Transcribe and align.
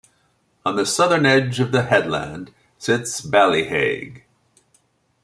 On 0.65 0.75
the 0.77 0.85
southern 0.87 1.27
edge 1.27 1.59
of 1.59 1.71
the 1.71 1.83
headland 1.83 2.51
sits 2.79 3.21
Ballyheigue. 3.21 4.23